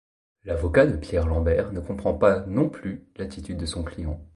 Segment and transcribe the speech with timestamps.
[0.45, 4.19] L'avocat de Pierre Lambert ne comprend pas, non plus, l'attitude de son client.